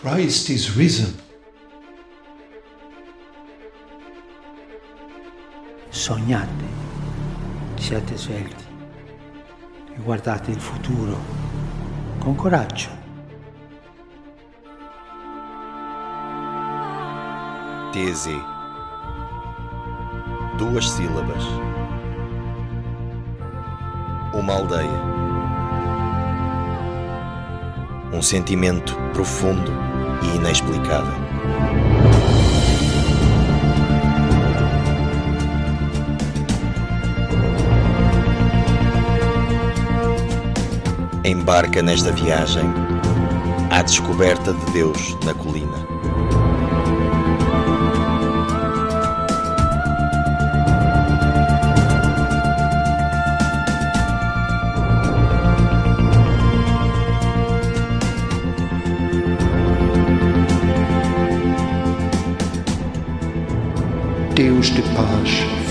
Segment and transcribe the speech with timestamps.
[0.00, 1.14] Christ is risen.
[5.88, 6.64] Sognate,
[7.76, 8.64] siate svelti
[9.94, 11.16] e guardate il futuro
[12.18, 12.90] con coraggio.
[17.92, 18.28] TZ.
[20.58, 21.44] Duas sílabas.
[24.34, 25.15] Uma aldeia.
[28.16, 29.70] Um sentimento profundo
[30.22, 31.12] e inexplicável.
[41.22, 42.64] Embarca nesta viagem
[43.70, 45.85] à descoberta de Deus na colina.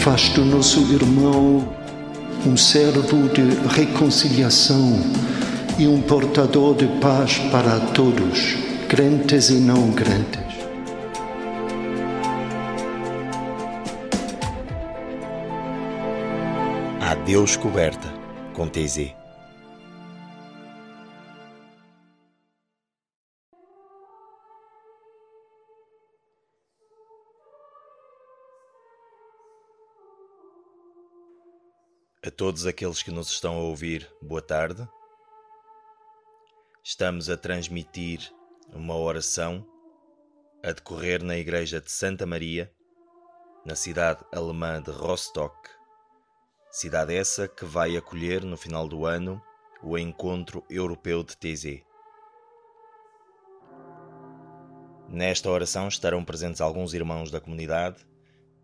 [0.05, 1.67] Faz do nosso irmão
[2.45, 3.41] um servo de
[3.75, 4.99] reconciliação
[5.79, 8.55] e um portador de paz para todos,
[8.87, 10.43] crentes e não crentes.
[17.01, 18.07] A Deus coberta
[18.53, 19.24] com TZ.
[32.35, 34.85] Todos aqueles que nos estão a ouvir, boa tarde.
[36.83, 38.29] Estamos a transmitir
[38.73, 39.65] uma oração
[40.61, 42.69] a decorrer na Igreja de Santa Maria,
[43.63, 45.55] na cidade alemã de Rostock,
[46.69, 49.41] cidade essa que vai acolher no final do ano
[49.81, 51.83] o Encontro Europeu de TZ.
[55.07, 58.05] Nesta oração estarão presentes alguns irmãos da comunidade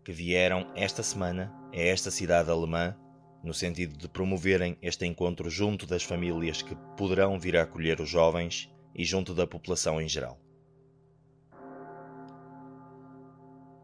[0.04, 2.94] que vieram esta semana a esta cidade alemã
[3.42, 8.08] no sentido de promoverem este encontro junto das famílias que poderão vir a acolher os
[8.08, 10.40] jovens e junto da população em geral.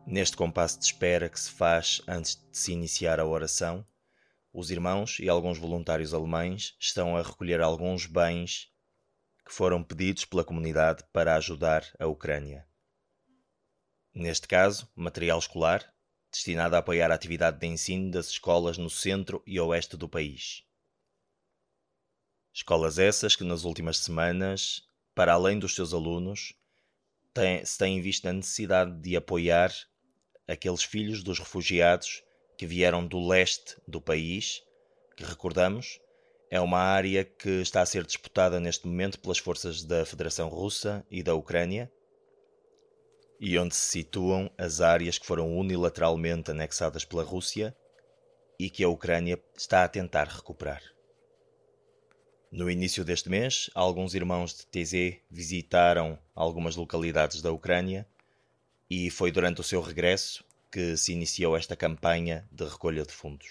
[0.06, 3.86] Neste compasso de espera que se faz antes de se iniciar a oração,
[4.52, 8.72] os irmãos e alguns voluntários alemães estão a recolher alguns bens
[9.44, 12.66] que foram pedidos pela comunidade para ajudar a Ucrânia.
[14.14, 15.94] Neste caso, material escolar,
[16.30, 20.64] destinado a apoiar a atividade de ensino das escolas no centro e oeste do país.
[22.52, 24.82] Escolas essas que nas últimas semanas,
[25.14, 26.52] para além dos seus alunos,
[27.32, 29.72] têm, se têm visto a necessidade de apoiar
[30.46, 32.22] aqueles filhos dos refugiados
[32.56, 34.62] que vieram do leste do país,
[35.16, 36.00] que recordamos,
[36.50, 41.06] é uma área que está a ser disputada neste momento pelas forças da Federação Russa
[41.10, 41.92] e da Ucrânia
[43.40, 47.76] e onde se situam as áreas que foram unilateralmente anexadas pela Rússia
[48.58, 50.82] e que a Ucrânia está a tentar recuperar.
[52.50, 58.06] No início deste mês, alguns irmãos de TZ visitaram algumas localidades da Ucrânia
[58.90, 63.48] e foi durante o seu regresso que se iniciou esta campanha de recolha de fundos.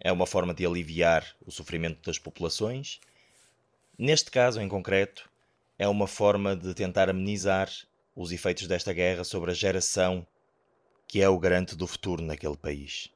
[0.00, 3.00] É uma forma de aliviar o sofrimento das populações.
[3.96, 5.30] Neste caso em concreto,
[5.78, 7.70] é uma forma de tentar amenizar
[8.14, 10.26] os efeitos desta guerra sobre a geração
[11.06, 13.10] que é o garante do futuro naquele país.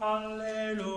[0.00, 0.89] Hallelujah.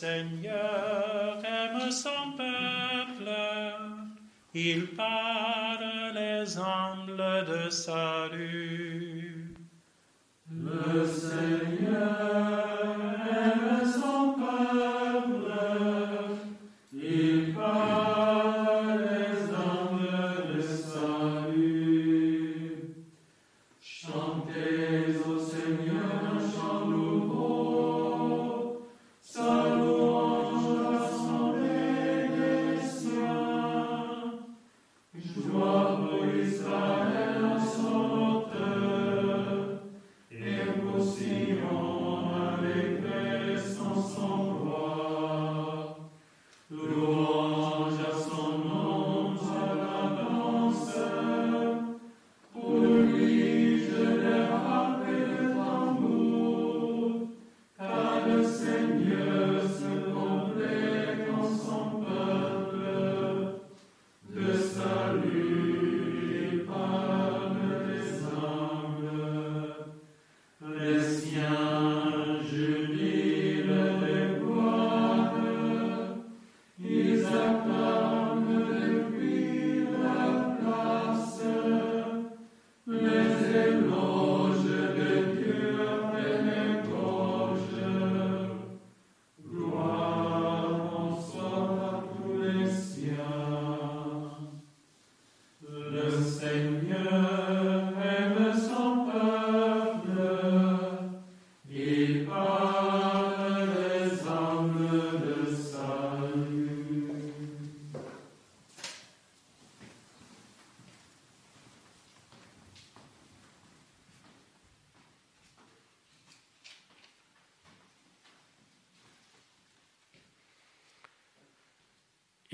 [0.00, 3.30] Seigneur aime son peuple,
[4.52, 9.54] il parle les humbles de salut.
[10.50, 12.56] Le Seigneur
[13.38, 15.52] aime son peuple,
[16.92, 21.94] il parle les humbles de salut.
[23.80, 25.38] Chantez au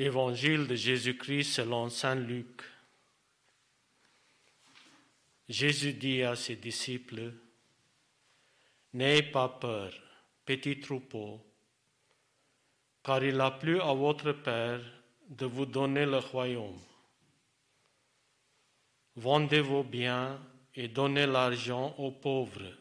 [0.00, 2.62] Évangile de Jésus-Christ selon Saint Luc.
[5.46, 7.34] Jésus dit à ses disciples,
[8.94, 9.92] N'ayez pas peur,
[10.46, 11.38] petit troupeau,
[13.02, 14.80] car il a plu à votre Père
[15.28, 16.80] de vous donner le royaume.
[19.16, 20.40] Vendez vos biens
[20.76, 22.72] et donnez l'argent aux pauvres.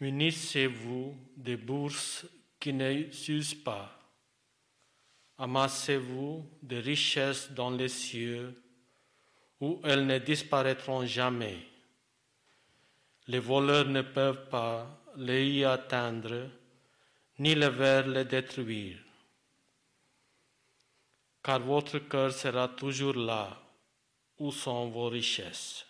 [0.00, 2.24] Munissez-vous des bourses
[2.58, 4.03] qui ne s'usent pas.
[5.38, 8.54] Amassez-vous des richesses dans les cieux
[9.60, 11.58] où elles ne disparaîtront jamais.
[13.26, 14.86] Les voleurs ne peuvent pas
[15.16, 16.50] les y atteindre,
[17.38, 18.98] ni le ver les détruire.
[21.42, 23.60] Car votre cœur sera toujours là
[24.38, 25.84] où sont vos richesses.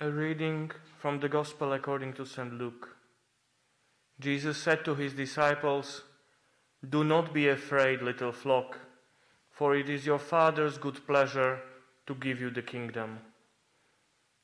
[0.00, 2.52] A reading from the Gospel according to St.
[2.58, 2.91] Luke.
[4.22, 6.04] Jesus said to his disciples,
[6.88, 8.78] Do not be afraid, little flock,
[9.50, 11.60] for it is your Father's good pleasure
[12.06, 13.18] to give you the kingdom.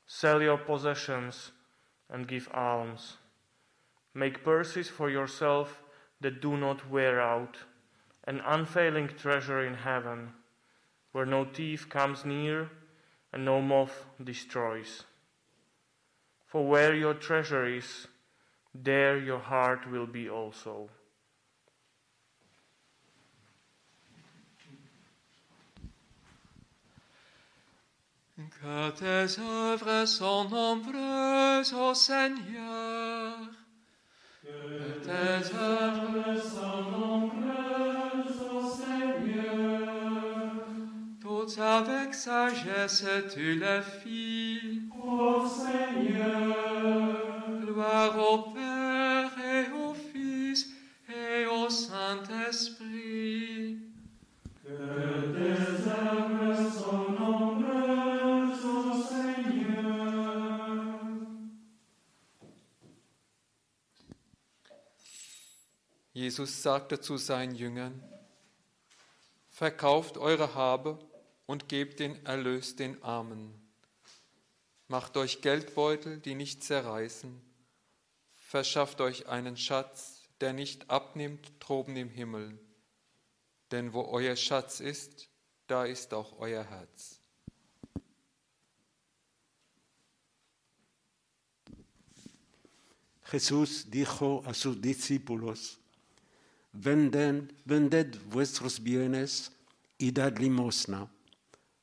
[0.05, 1.51] Sell your possessions
[2.09, 3.17] and give alms.
[4.13, 5.81] Make purses for yourself
[6.19, 7.55] that do not wear out,
[8.25, 10.33] an unfailing treasure in heaven,
[11.13, 12.69] where no thief comes near
[13.31, 15.03] and no moth destroys.
[16.47, 18.07] For where your treasure is,
[18.73, 20.89] there your heart will be also.
[28.61, 33.35] Que tes œuvres sont nombreuses, ô Seigneur.
[34.41, 39.89] Que tes œuvres sont nombreuses, ô Seigneur.
[41.19, 46.68] Toutes avec sagesse tu les fis, ô Seigneur.
[66.39, 68.01] Jesus sagte zu seinen Jüngern,
[69.49, 70.97] Verkauft eure Habe
[71.45, 73.53] und gebt den Erlös den Armen.
[74.87, 77.41] Macht euch Geldbeutel, die nicht zerreißen.
[78.35, 82.57] Verschafft euch einen Schatz, der nicht abnimmt droben im Himmel.
[83.71, 85.27] Denn wo euer Schatz ist,
[85.67, 87.19] da ist auch euer Herz.
[93.29, 95.78] Jesús dijo a sus discípulos,
[96.72, 99.52] Venden, vended vuestros bienes
[99.96, 101.08] y dad limosna,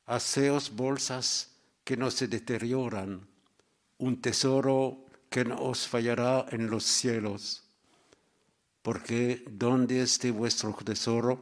[0.06, 1.50] haceos bolsas
[1.86, 3.25] que no se deterioran,
[3.98, 7.63] un tesoro que no os fallará en los cielos,
[8.82, 11.39] porque donde esté vuestro tesoro,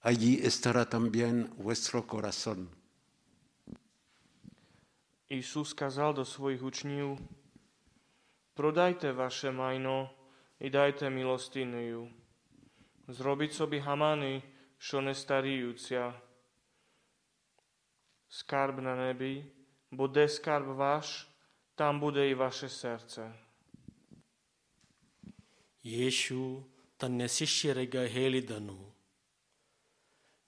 [0.00, 2.68] allí estará también vuestro corazón.
[5.28, 7.18] Ісус сказав до своїх учнів,
[8.54, 10.10] продайте ваше майно
[10.60, 12.08] і дайте милостинею.
[13.08, 14.42] Зробіть собі гамани,
[14.78, 16.14] що не старіються.
[18.28, 19.44] Скарб на небі,
[19.92, 21.28] бо де скарб ваш,
[21.78, 23.22] там буде і ваше серце.
[25.84, 26.64] ಯೇಸು
[27.00, 28.76] ತನ್ನ ಶಿಷ್ಯರಿಗೆ ಹೇಳಿದನು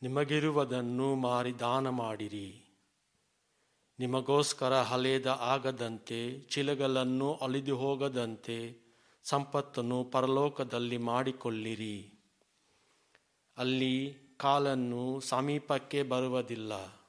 [0.03, 2.49] ನಿಮಗಿರುವುದನ್ನು ಮಾರಿ ದಾನ ಮಾಡಿರಿ
[3.99, 8.59] ನಿಮಗೋಸ್ಕರ ಹಲೇದ ಆಗದಂತೆ ಚಿಲಗಳನ್ನು ಅಲಿದು ಹೋಗದಂತೆ
[9.25, 11.97] ಸಂಪತ್ತನ್ನು ಪರಲೋಕದಲ್ಲಿ ಮಾಡಿಕೊಳ್ಳಿರಿ
[13.60, 17.00] ಅಲ್ಲಿ ಕಾಲನ್ನು ಸಮೀಪಕ್ಕೆ ಬರುವುದಿಲ್ಲ,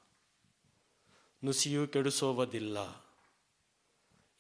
[1.45, 3.05] ನುಸಿಯು ಕೆಡಿಸುವುದಿಲ್ಲ.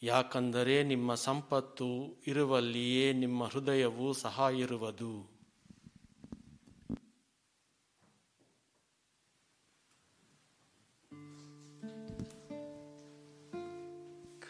[0.03, 5.41] ಯಾಕಂದರೆ ನಿಮ್ಮ ಸಂಪತ್ತು ಇರುವಲ್ಲಿಯೇ ನಿಮ್ಮ ಹೃದಯವೂ ಸಹ ಇರುವುದು.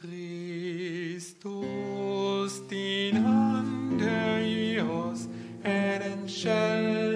[0.03, 5.29] Christus, din andeios
[5.65, 7.10] ed en källa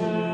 [0.00, 0.29] share.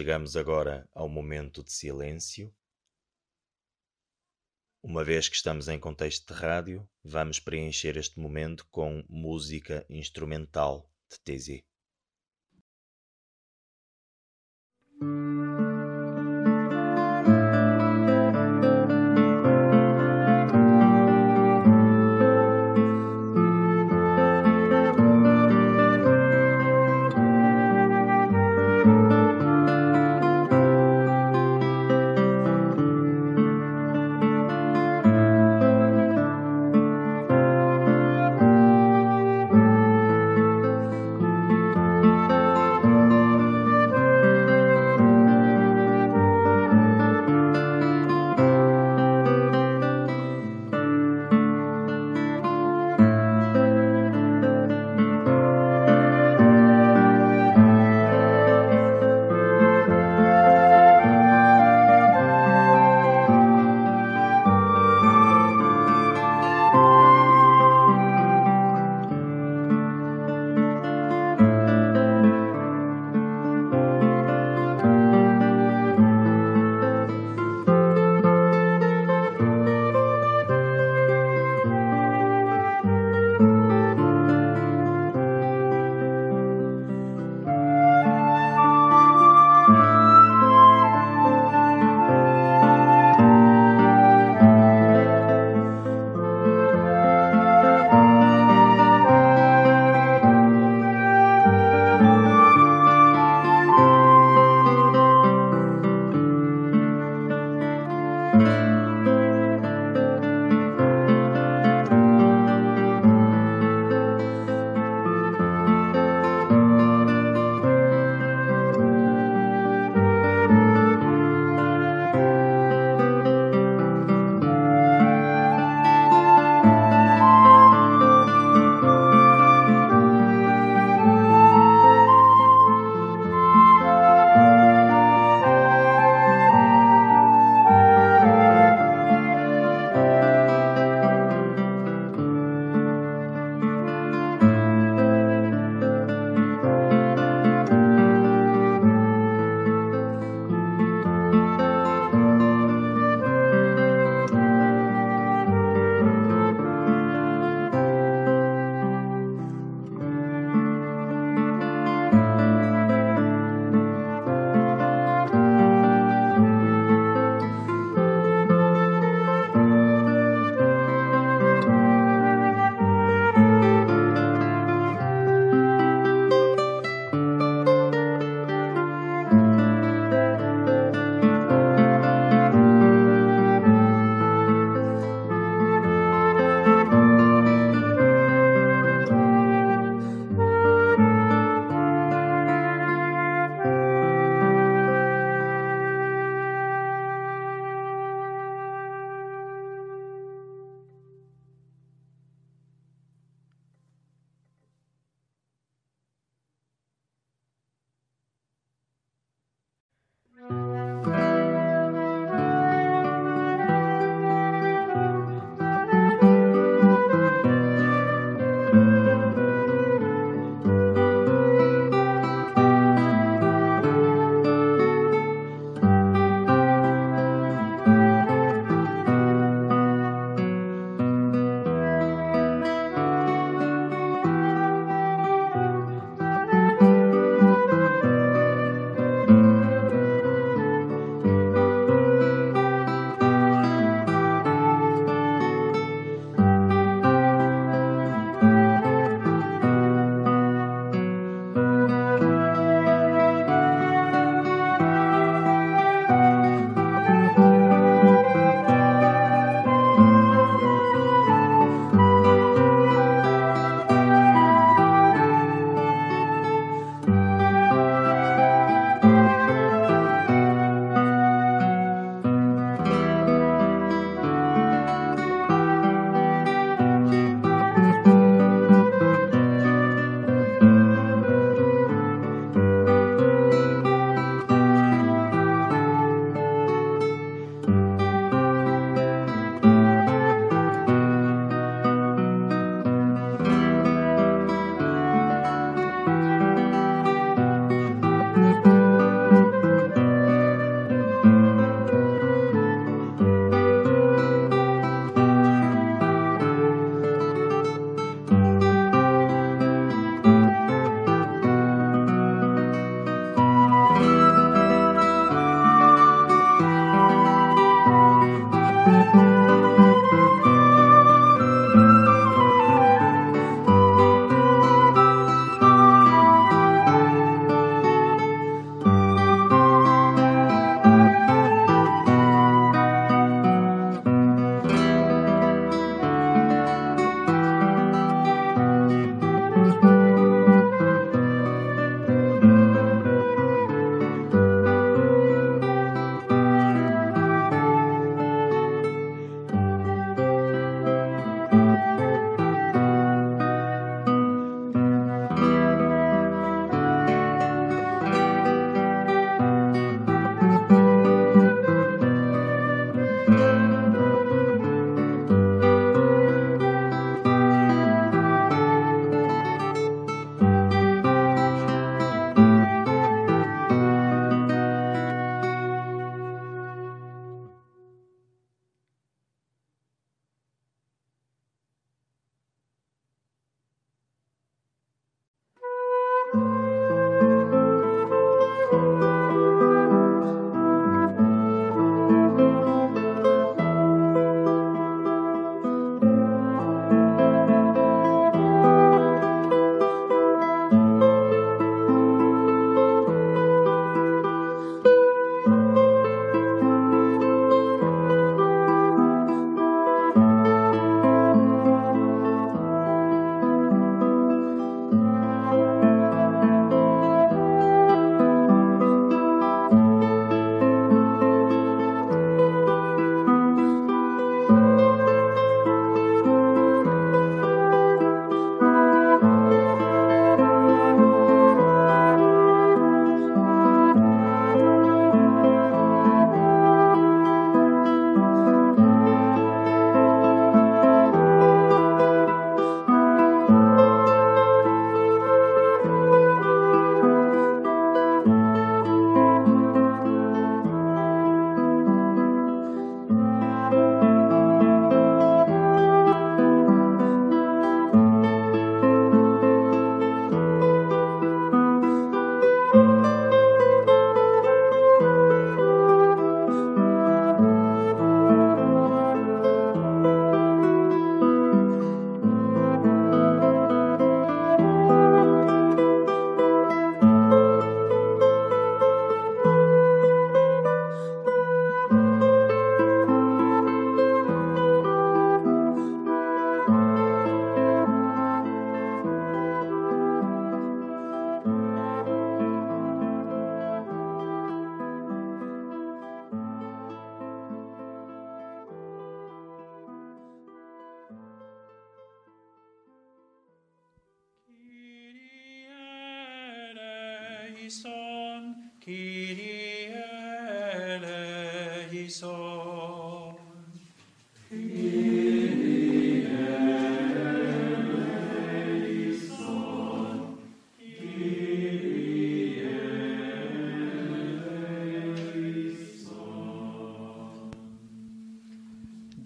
[0.00, 2.50] Chegamos agora ao momento de silêncio.
[4.82, 10.90] Uma vez que estamos em contexto de rádio, vamos preencher este momento com música instrumental
[11.10, 11.69] de TZ.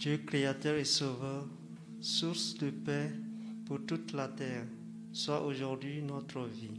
[0.04, 1.46] Dieu créateur et sauveur,
[1.98, 3.10] source de paix
[3.64, 4.66] pour toute la terre,
[5.14, 6.78] soit aujourd'hui notre vie.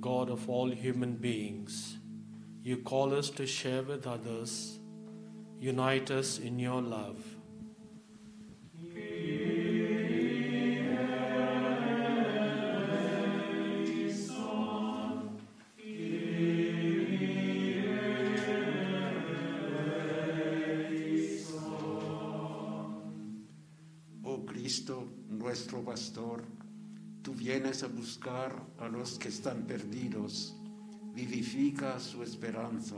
[0.00, 1.98] God of all human beings,
[2.62, 4.75] you call us to share with others,
[5.60, 7.16] unite us in your love.
[24.24, 26.42] Oh Cristo, nuestro pastor,
[27.22, 30.54] tú vienes a buscar a los que están perdidos,
[31.14, 32.96] vivifica su esperanza.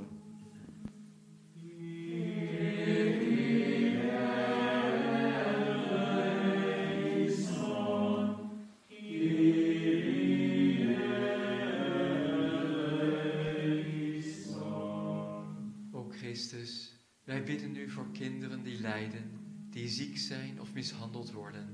[17.38, 19.30] Wij bidden u voor kinderen die lijden,
[19.70, 21.68] die ziek zijn of mishandeld worden.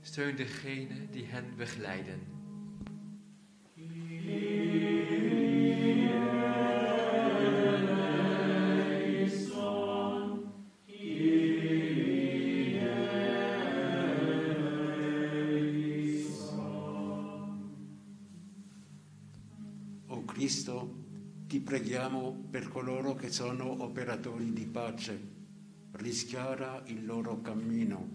[0.00, 2.35] Steun degenen die hen begeleiden.
[23.26, 25.20] Che sono operatori di pace,
[25.94, 28.08] rischiara il loro cammino.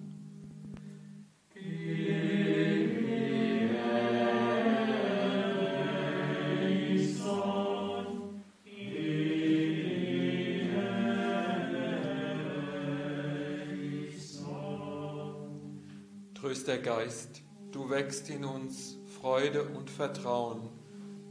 [16.32, 20.70] Tröster Geist, du wächst in uns Freude und Vertrauen.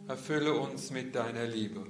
[0.06, 1.89] Erfülle uns mit deiner Liebe.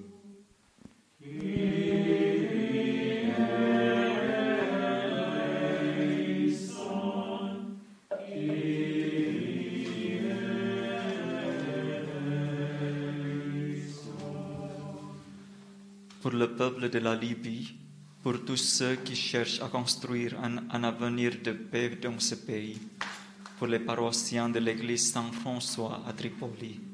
[16.91, 17.75] De la Libye,
[18.23, 22.79] pour tous ceux qui cherchent à construire un, avenir de paix dans ce pays,
[23.59, 26.90] pour les paroissiens de l'église Saint-François à Tripoli.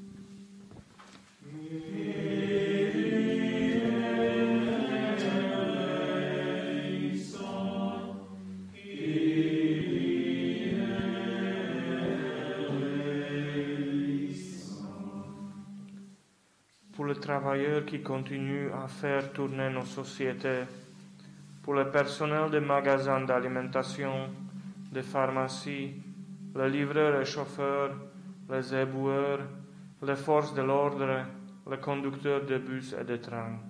[17.17, 20.65] Pour le travailleur qui continue à faire tourner nos sociétés,
[21.63, 24.29] pour le personnel des magasins d'alimentation,
[24.93, 25.95] des pharmacies,
[26.55, 27.95] les livreurs et chauffeurs,
[28.51, 29.41] les éboueurs,
[30.03, 31.25] les forces de l'ordre,
[31.71, 33.61] les conducteurs de bus et de trains.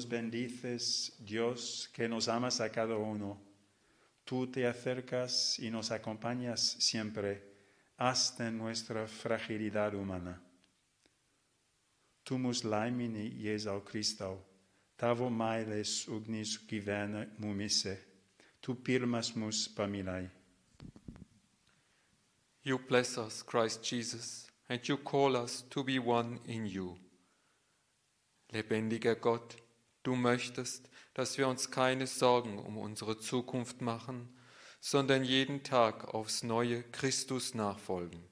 [0.00, 3.38] Nos bendices, Dios, que nos amas a cada uno.
[4.24, 7.42] Tú te acercas y nos acompañas siempre,
[7.98, 10.40] hasta nuestra fragilidad humana.
[12.22, 14.42] Tu mus laimini Jesu Christo,
[14.96, 17.98] tavo mailes ugnis givena mumisse,
[18.58, 20.30] tu pirmas mus pamilai.
[22.62, 26.96] You bless us, Christ Jesus, and you call us to be one in you.
[28.50, 29.56] Lebendiger Gott,
[30.02, 34.28] du möchtest, dass wir uns keine Sorgen um unsere Zukunft machen,
[34.80, 38.22] sondern jeden Tag aufs neue Christus nachfolgen.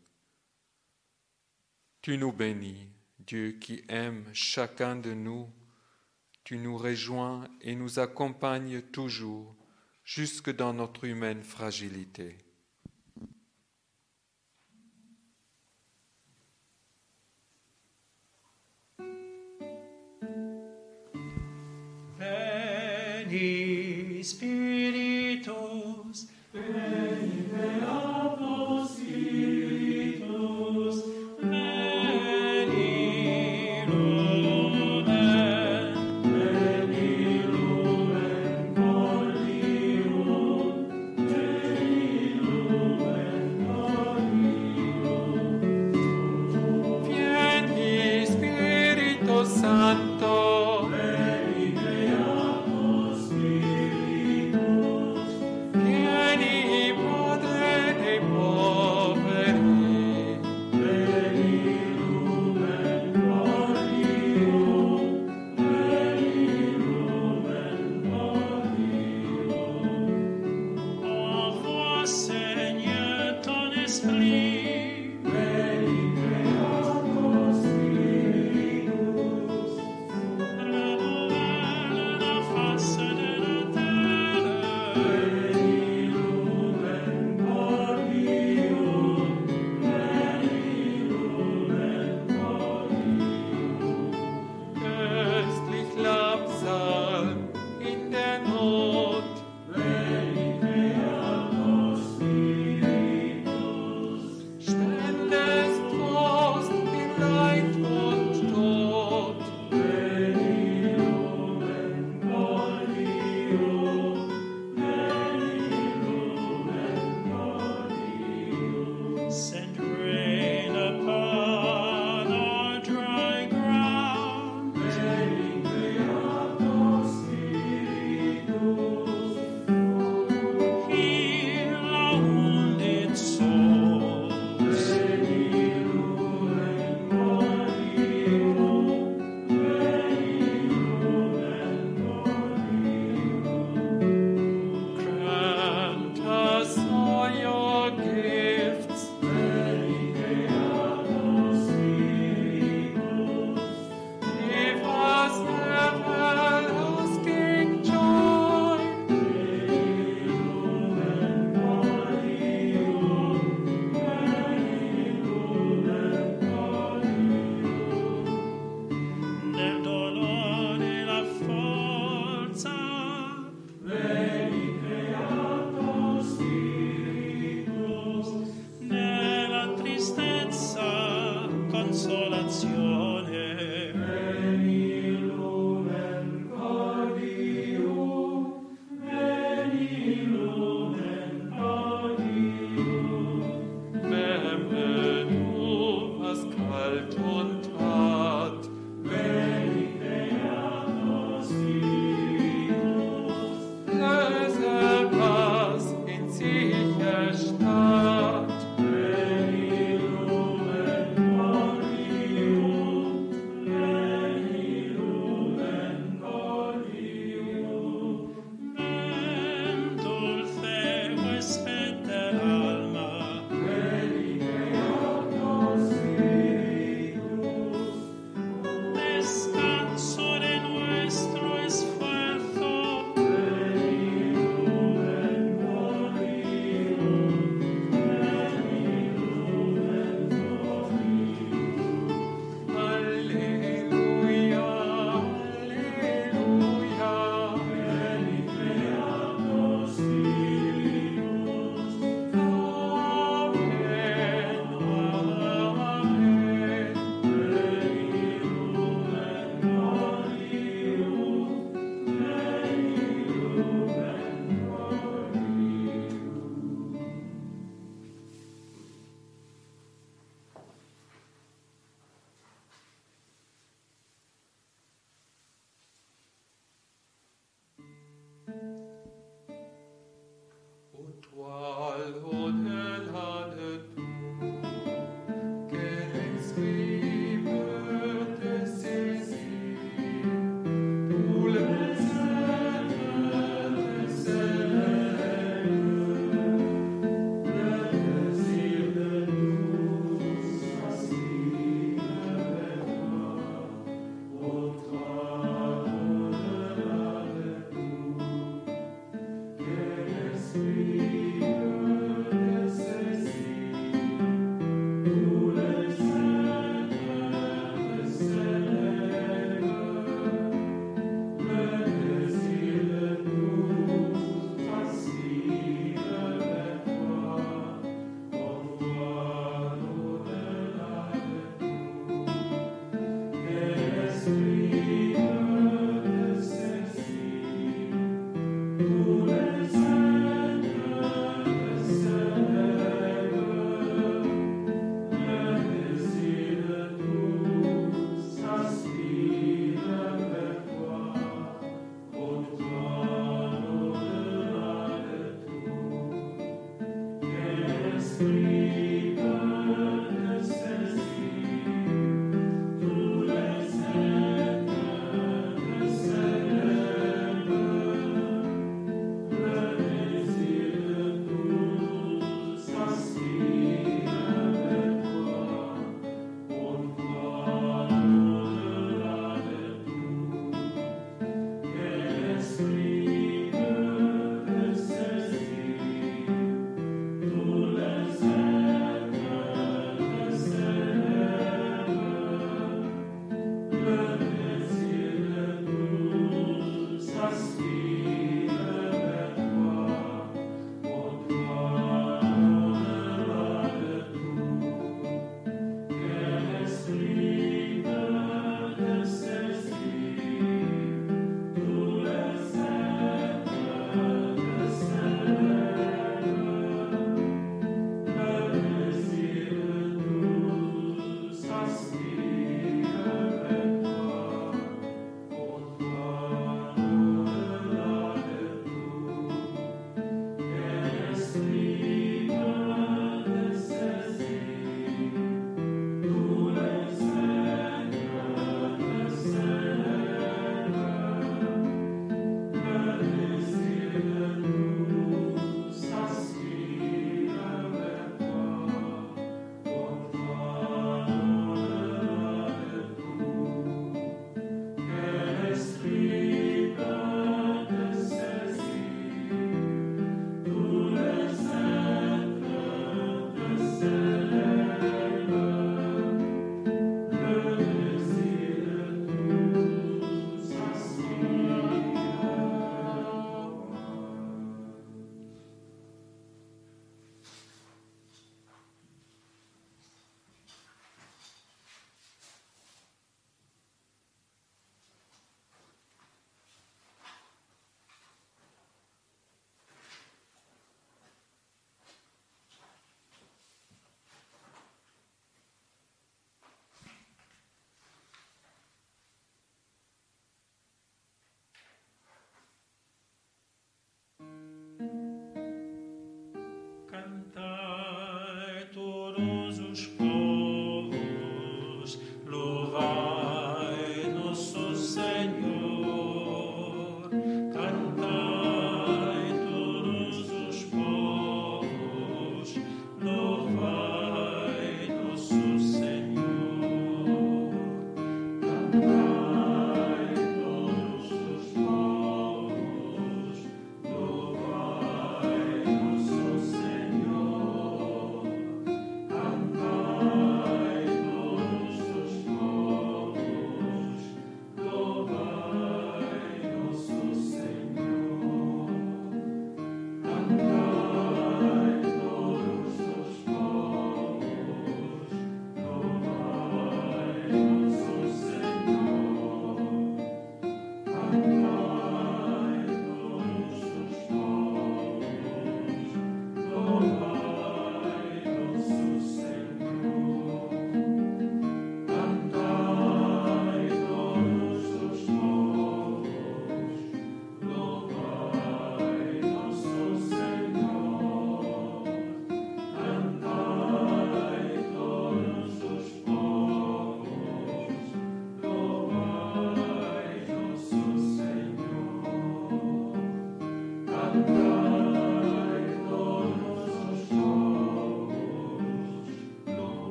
[2.01, 5.53] Tu nous bénis, Dieu qui aime chacun de nous,
[6.45, 9.55] tu nous rejoins et nous accompagnes toujours
[10.05, 12.48] jusque dans notre humaine fragilité.
[23.29, 25.78] di spiritu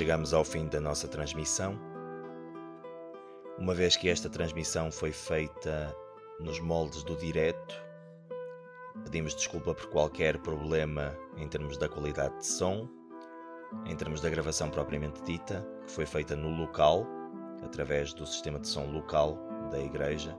[0.00, 1.78] chegamos ao fim da nossa transmissão.
[3.58, 5.94] Uma vez que esta transmissão foi feita
[6.40, 7.74] nos moldes do direto,
[9.04, 12.88] pedimos desculpa por qualquer problema em termos da qualidade de som,
[13.84, 17.06] em termos da gravação propriamente dita, que foi feita no local,
[17.62, 19.36] através do sistema de som local
[19.70, 20.34] da igreja.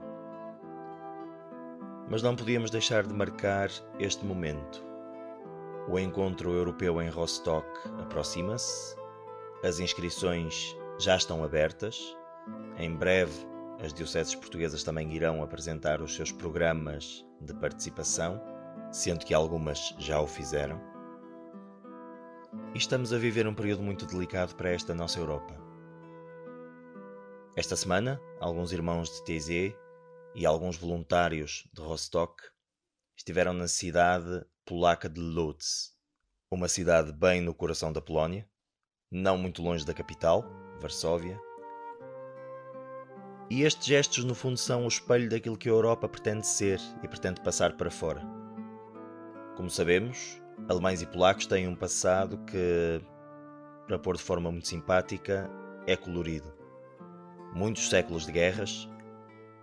[2.10, 4.84] Mas não podíamos deixar de marcar este momento.
[5.88, 7.68] O encontro europeu em Rostock
[8.00, 9.00] aproxima-se,
[9.62, 12.16] as inscrições já estão abertas.
[12.76, 13.32] Em breve,
[13.80, 18.42] as dioceses portuguesas também irão apresentar os seus programas de participação,
[18.90, 20.80] sendo que algumas já o fizeram.
[22.74, 25.56] E estamos a viver um período muito delicado para esta nossa Europa.
[27.54, 29.76] Esta semana, alguns irmãos de TZ
[30.34, 32.42] e alguns voluntários de Rostock
[33.16, 35.92] estiveram na cidade polaca de Lodz,
[36.50, 38.48] uma cidade bem no coração da Polónia,
[39.12, 40.44] não muito longe da capital,
[40.80, 41.38] Varsóvia.
[43.50, 47.06] E estes gestos, no fundo, são o espelho daquilo que a Europa pretende ser e
[47.06, 48.22] pretende passar para fora.
[49.56, 53.00] Como sabemos, alemães e polacos têm um passado que,
[53.86, 55.48] para pôr de forma muito simpática,
[55.86, 56.62] é colorido
[57.54, 58.88] muitos séculos de guerras,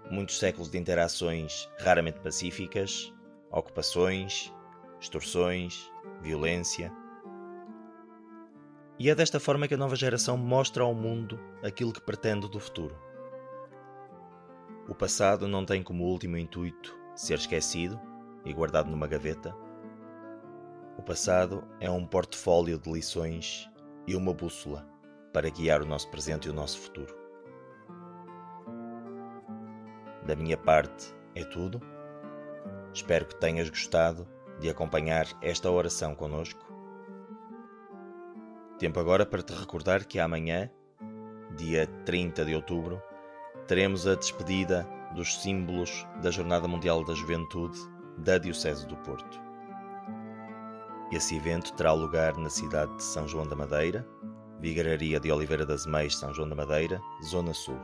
[0.09, 3.13] muitos séculos de interações raramente pacíficas,
[3.51, 4.53] ocupações,
[4.99, 5.91] extorsões,
[6.21, 6.91] violência.
[8.99, 12.59] E é desta forma que a nova geração mostra ao mundo aquilo que pretende do
[12.59, 12.93] futuro.
[14.89, 17.97] O passado não tem como último intuito ser esquecido
[18.43, 19.55] e guardado numa gaveta.
[20.97, 23.69] O passado é um portfólio de lições
[24.05, 24.85] e uma bússola
[25.31, 27.15] para guiar o nosso presente e o nosso futuro.
[30.25, 31.79] Da minha parte é tudo.
[32.93, 34.27] Espero que tenhas gostado
[34.59, 36.68] de acompanhar esta oração conosco.
[38.79, 40.71] Tempo agora para te recordar que amanhã,
[41.57, 43.01] dia 30 de outubro,
[43.67, 47.77] teremos a despedida dos símbolos da Jornada Mundial da Juventude
[48.19, 49.37] da Diocese do Porto.
[51.11, 54.07] Esse evento terá lugar na cidade de São João da Madeira,
[54.61, 57.77] Vigararia de Oliveira das Meias, São João da Madeira, Zona Sul.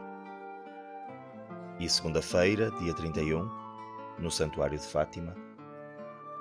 [1.77, 3.49] E segunda-feira, dia 31,
[4.17, 5.35] no Santuário de Fátima,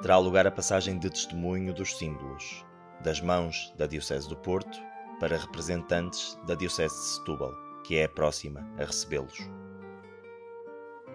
[0.01, 2.65] terá lugar a passagem de testemunho dos símbolos,
[3.05, 4.83] das mãos da Diocese do Porto
[5.21, 9.39] para representantes da Diocese de Setúbal, que é a próxima a recebê-los.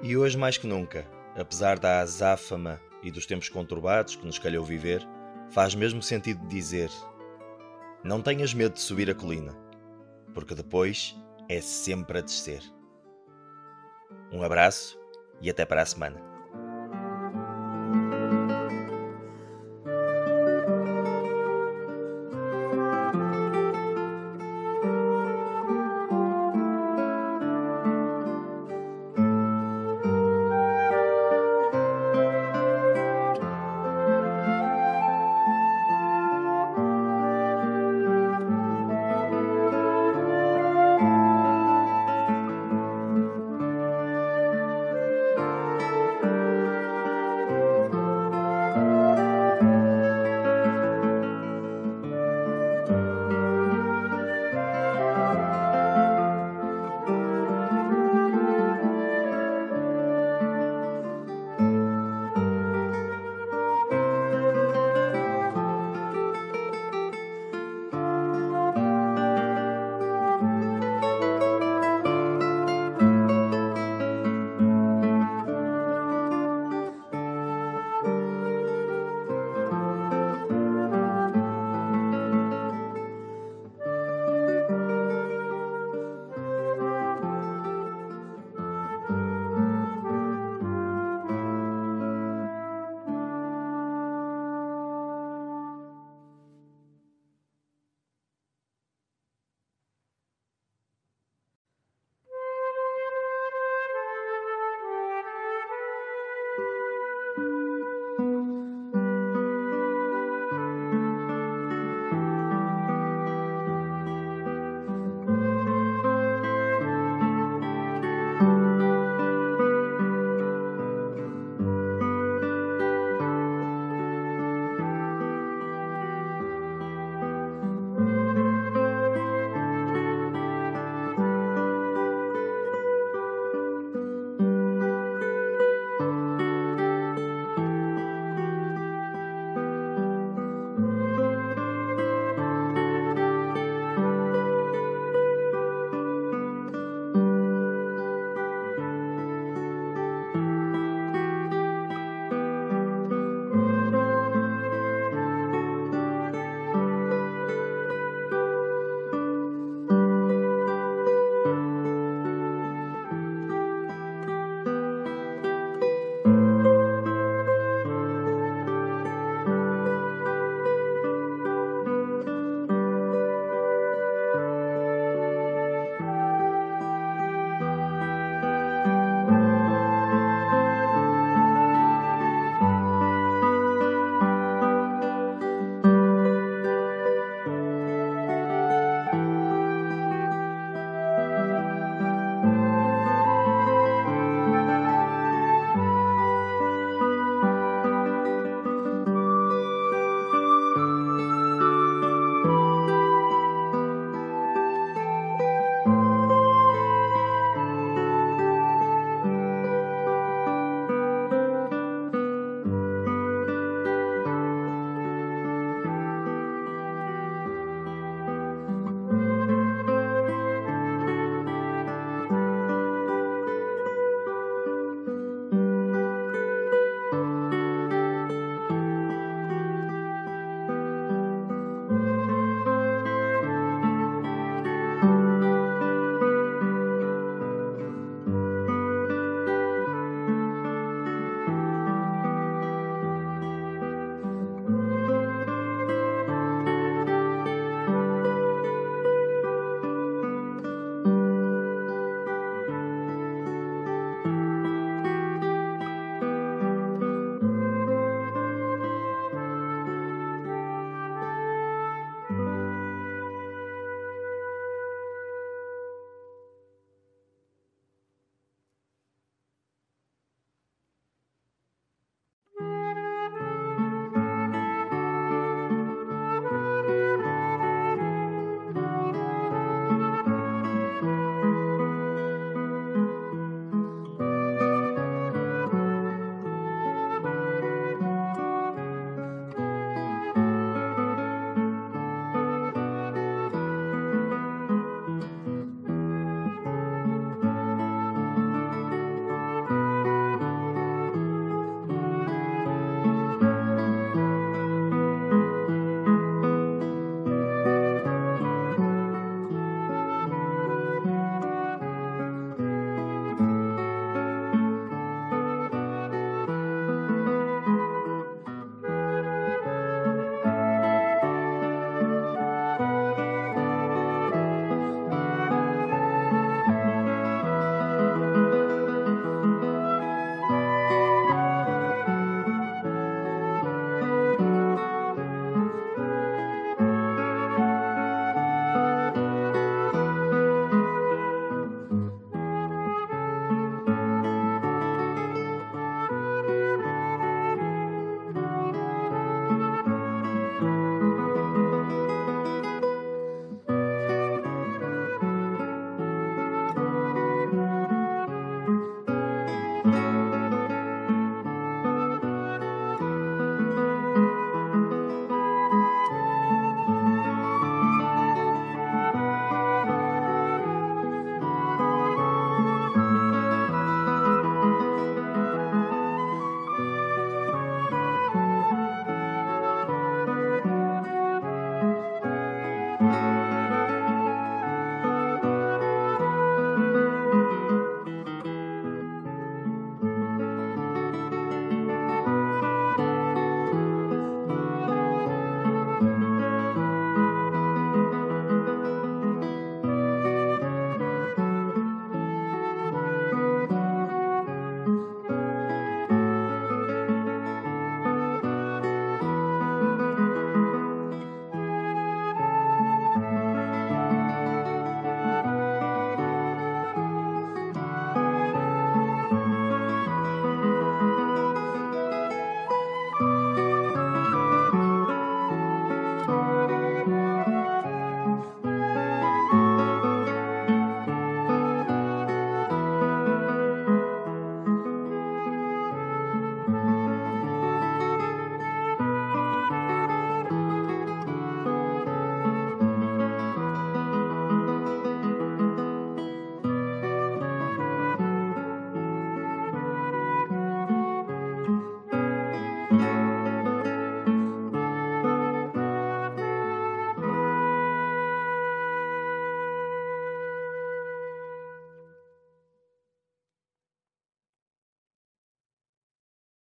[0.02, 4.64] E hoje mais que nunca, apesar da azáfama e dos tempos conturbados que nos calhou
[4.64, 5.06] viver,
[5.50, 6.92] faz mesmo sentido dizer:
[8.04, 9.58] não tenhas medo de subir a colina,
[10.34, 11.18] porque depois
[11.50, 12.62] é sempre a descer.
[14.32, 15.00] Um abraço
[15.42, 16.29] e até para a semana.